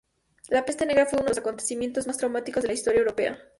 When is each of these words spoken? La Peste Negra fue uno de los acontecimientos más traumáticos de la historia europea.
La 0.49 0.65
Peste 0.65 0.87
Negra 0.87 1.05
fue 1.05 1.17
uno 1.17 1.25
de 1.25 1.29
los 1.29 1.37
acontecimientos 1.37 2.07
más 2.07 2.17
traumáticos 2.17 2.63
de 2.63 2.69
la 2.69 2.73
historia 2.73 3.01
europea. 3.01 3.37